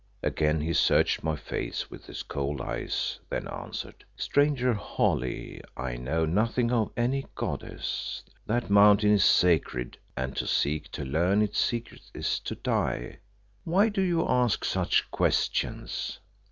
Again 0.23 0.61
he 0.61 0.73
searched 0.73 1.23
my 1.23 1.35
face 1.35 1.91
with 1.91 2.07
his 2.07 2.23
cold 2.23 2.59
eyes, 2.59 3.19
then 3.29 3.47
answered 3.47 4.03
"Stranger 4.15 4.73
Holly, 4.73 5.61
I 5.77 5.95
know 5.95 6.25
nothing 6.25 6.71
of 6.71 6.91
any 6.97 7.27
goddess. 7.35 8.23
That 8.47 8.67
Mountain 8.71 9.11
is 9.11 9.23
sacred, 9.23 9.99
and 10.17 10.35
to 10.37 10.47
seek 10.47 10.89
to 10.93 11.05
learn 11.05 11.43
its 11.43 11.59
secrets 11.59 12.09
is 12.15 12.39
to 12.39 12.55
die. 12.55 13.19
Why 13.63 13.89
do 13.89 14.01
you 14.01 14.27
ask 14.27 14.65
such 14.65 15.11
questions?" 15.11 16.17